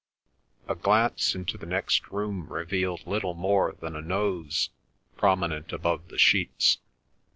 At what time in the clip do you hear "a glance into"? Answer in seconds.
0.67-1.59